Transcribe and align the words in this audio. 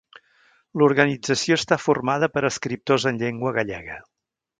L'organització 0.81 1.57
està 1.61 1.77
formada 1.83 2.31
per 2.37 2.43
escriptors 2.51 3.05
en 3.11 3.21
llengua 3.25 3.53
gallega. 3.59 3.99